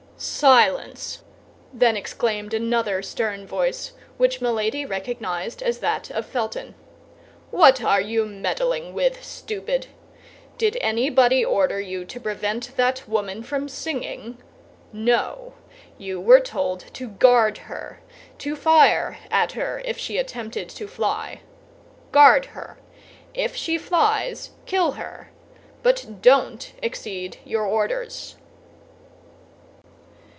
"Silence!" 0.23 1.23
then 1.73 1.97
exclaimed 1.97 2.53
another 2.53 3.01
stern 3.01 3.43
voice 3.47 3.93
which 4.17 4.39
Milady 4.39 4.85
recognized 4.85 5.63
as 5.63 5.79
that 5.79 6.11
of 6.11 6.27
Felton. 6.27 6.75
"What 7.49 7.83
are 7.83 7.99
you 8.01 8.25
meddling 8.27 8.93
with, 8.93 9.23
stupid? 9.23 9.87
Did 10.59 10.77
anybody 10.79 11.43
order 11.43 11.81
you 11.81 12.05
to 12.05 12.19
prevent 12.19 12.77
that 12.77 13.09
woman 13.09 13.41
from 13.41 13.67
singing? 13.67 14.37
No. 14.93 15.55
You 15.97 16.21
were 16.21 16.39
told 16.39 16.81
to 16.93 17.07
guard 17.07 17.57
her—to 17.57 18.55
fire 18.55 19.17
at 19.31 19.53
her 19.53 19.81
if 19.85 19.97
she 19.97 20.19
attempted 20.19 20.69
to 20.69 20.87
fly. 20.87 21.41
Guard 22.11 22.45
her! 22.45 22.77
If 23.33 23.55
she 23.55 23.79
flies, 23.79 24.51
kill 24.67 24.91
her; 24.91 25.31
but 25.81 26.21
don't 26.21 26.73
exceed 26.83 27.39
your 27.43 27.65
orders." 27.65 28.35